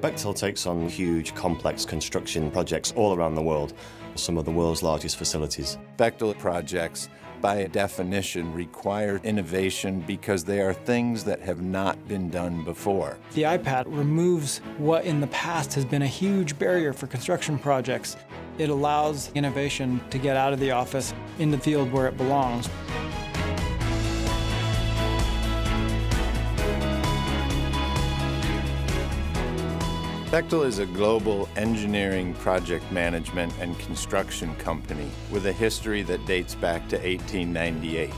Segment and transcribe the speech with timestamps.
[0.00, 3.74] Bechtel takes on huge, complex construction projects all around the world,
[4.14, 5.76] some of the world's largest facilities.
[5.98, 7.10] Bechtel projects,
[7.42, 13.18] by definition, require innovation because they are things that have not been done before.
[13.34, 18.16] The iPad removes what in the past has been a huge barrier for construction projects.
[18.56, 22.70] It allows innovation to get out of the office in the field where it belongs.
[30.30, 36.54] Bechtel is a global engineering, project management, and construction company with a history that dates
[36.54, 38.12] back to 1898.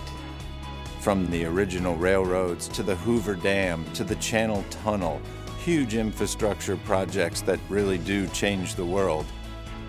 [1.00, 5.22] From the original railroads to the Hoover Dam to the Channel Tunnel,
[5.64, 9.24] huge infrastructure projects that really do change the world.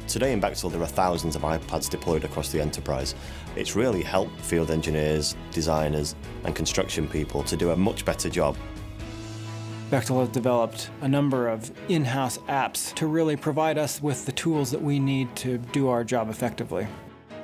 [0.07, 3.15] Today in Bechtel there are thousands of iPads deployed across the enterprise.
[3.57, 6.15] It's really helped field engineers, designers
[6.45, 8.55] and construction people to do a much better job
[9.93, 14.71] Bechtel has developed a number of in-house apps to really provide us with the tools
[14.71, 16.87] that we need to do our job effectively.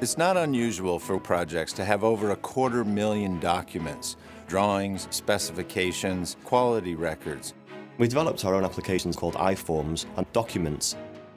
[0.02, 6.96] It's not unusual for projects to have over a quarter million documents, drawings, specifications, quality
[6.96, 7.54] records.
[8.00, 10.96] We developed our own applications called iForms and documents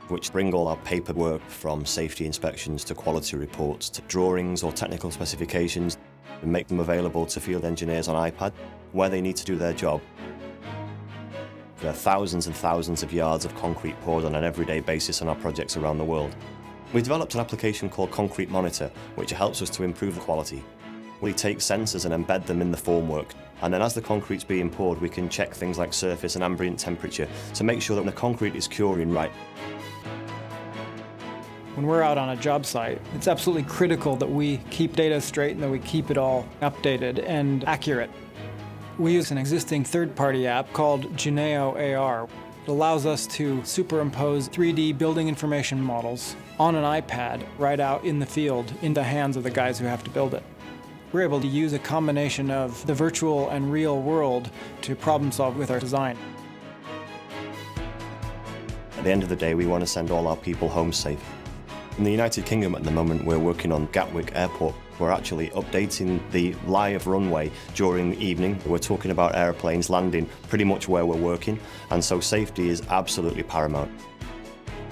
[0.09, 5.11] which bring all our paperwork from safety inspections to quality reports to drawings or technical
[5.11, 5.99] specifications
[6.41, 8.53] and make them available to field engineers on iPad
[8.93, 10.01] where they need to do their job.
[11.83, 15.27] There are thousands and thousands of yards of concrete poured on an everyday basis on
[15.27, 16.33] our projects around the world.
[16.93, 20.63] We've developed an application called Concrete Monitor, which helps us to improve the quality.
[21.21, 24.71] We take sensors and embed them in the formwork, and then as the concrete's being
[24.71, 28.13] poured, we can check things like surface and ambient temperature to make sure that the
[28.13, 29.33] concrete is curing right.
[31.75, 35.55] When we're out on a job site, it's absolutely critical that we keep data straight
[35.55, 38.11] and that we keep it all updated and accurate.
[38.99, 42.25] We use an existing third-party app called Juneo AR.
[42.25, 48.19] It allows us to superimpose 3D building information models on an iPad right out in
[48.19, 50.43] the field in the hands of the guys who have to build it.
[51.11, 54.51] We're able to use a combination of the virtual and real world
[54.83, 56.19] to problem solve with our design.
[58.99, 61.23] At the end of the day, we want to send all our people home safe.
[61.97, 64.75] In the United Kingdom at the moment, we're working on Gatwick Airport.
[65.03, 68.57] We're actually updating the live runway during the evening.
[68.65, 71.59] We're talking about airplanes landing pretty much where we're working,
[71.91, 73.91] and so safety is absolutely paramount.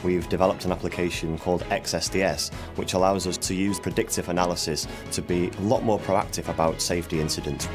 [0.02, 5.46] We've developed an application called XSDS, which allows us to use predictive analysis to be
[5.46, 7.68] a lot more proactive about safety incidents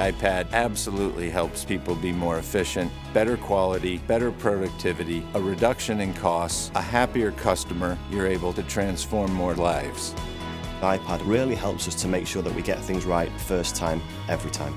[0.00, 6.70] iPad absolutely helps people be more efficient, better quality, better productivity, a reduction in costs,
[6.74, 10.14] a happier customer, you're able to transform more lives.
[10.80, 14.50] IPad really helps us to make sure that we get things right first time, every
[14.50, 14.74] time.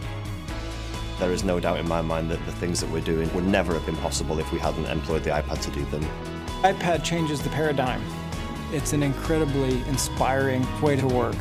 [1.20, 3.74] There is no doubt in my mind that the things that we're doing would never
[3.74, 6.04] have been possible if we hadn't employed the iPad to do them.
[6.64, 8.02] iPad changes the paradigm.
[8.72, 11.38] It's an incredibly inspiring way to work.